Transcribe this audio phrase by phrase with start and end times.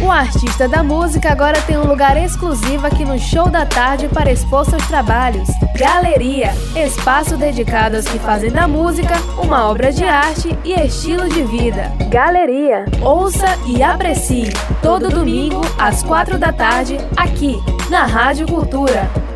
[0.00, 4.30] O artista da música agora tem um lugar exclusivo aqui no Show da Tarde para
[4.30, 5.48] expor seus trabalhos.
[5.76, 11.42] Galeria espaço dedicado aos que fazem da música uma obra de arte e estilo de
[11.42, 11.92] vida.
[12.08, 17.60] Galeria ouça e aprecie todo domingo às quatro da tarde aqui
[17.90, 19.27] na Rádio Cultura.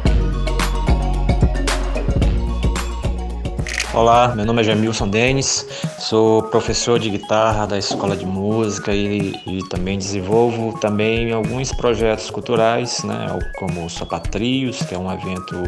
[3.95, 5.67] Olá, meu nome é Jamilson Denis,
[5.99, 12.31] sou professor de guitarra da Escola de Música e, e também desenvolvo também alguns projetos
[12.31, 13.27] culturais, né,
[13.59, 15.63] como Sopatrios, que é um evento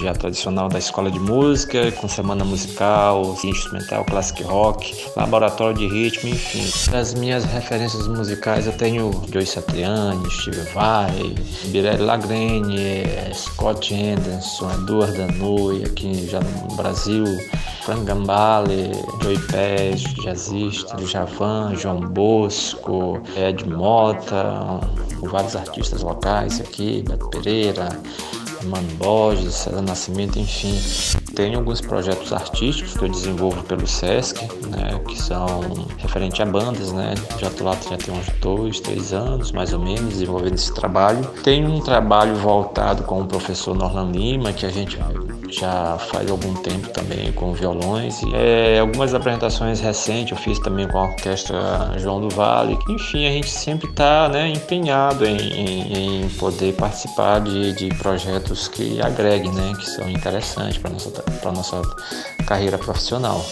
[0.00, 6.30] já tradicional da Escola de Música, com semana musical, instrumental, classic rock, laboratório de ritmo,
[6.30, 6.64] enfim.
[6.96, 11.34] As minhas referências musicais eu tenho Joey Satriani, Steve Vai,
[11.66, 17.24] Birelli Lagrene, Scott Anderson, Eduardo Danui, aqui já no Brasil,
[17.82, 24.80] Frank Gambale, Joey Pez, jazzista, Javan, João Bosco, Ed Mota,
[25.22, 27.88] vários artistas locais aqui, Beto Pereira,
[28.64, 30.78] Mano Borges, César Nascimento, enfim.
[31.34, 36.92] Tenho alguns projetos artísticos que eu desenvolvo pelo SESC, né, que são referente a bandas,
[36.92, 37.14] né.
[37.38, 41.24] Já tô lá já tem uns dois, três anos, mais ou menos, desenvolvendo esse trabalho.
[41.44, 44.98] Tenho um trabalho voltado com o professor Norlan Lima, que a gente
[45.50, 48.22] já faz algum tempo também com violões.
[48.22, 51.58] E, é, algumas apresentações recentes eu fiz também com a orquestra
[51.98, 52.78] João do Vale.
[52.88, 58.68] Enfim, a gente sempre está né, empenhado em, em, em, poder participar de, de projetos
[58.68, 61.82] que agreguem, né, que são interessantes para a nossa, nossa
[62.46, 63.44] carreira profissional.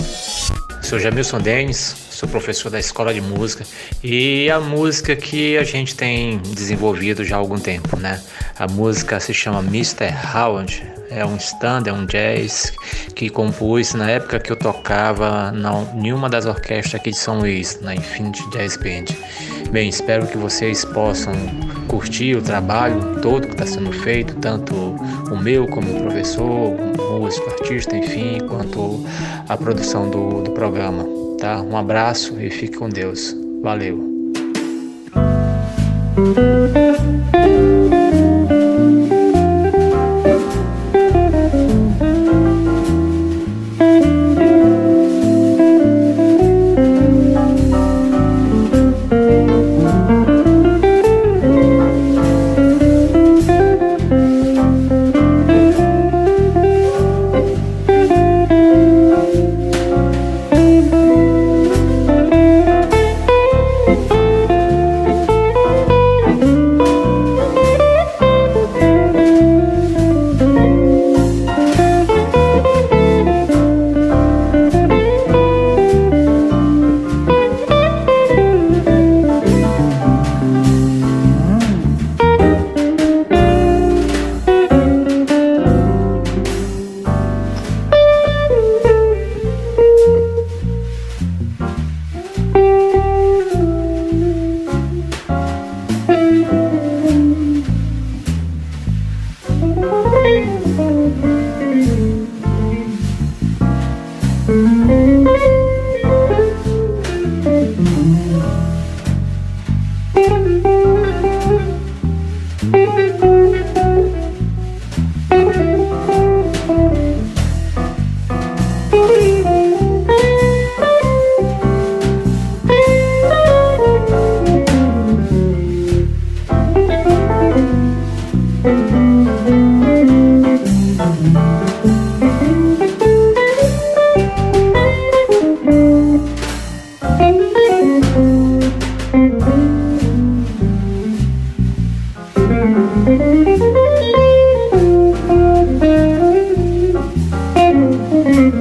[0.82, 3.62] Sou Jamilson Denis, sou professor da Escola de Música
[4.02, 8.18] e a música que a gente tem desenvolvido já há algum tempo, né?
[8.58, 10.14] A música se chama Mr.
[10.34, 12.72] Howard, é um stand, é um jazz
[13.14, 17.78] que compus na época que eu tocava em nenhuma das orquestras aqui de São Luís,
[17.82, 19.14] na Infinity Jazz Band.
[19.70, 21.34] Bem, espero que vocês possam
[21.86, 27.94] curtir o trabalho todo que está sendo feito, tanto o meu como professor, músico, artista,
[27.94, 29.04] enfim, quanto
[29.50, 31.25] a produção do, do programa.
[31.38, 31.60] Tá?
[31.60, 33.36] Um abraço e fique com Deus.
[33.62, 34.16] Valeu!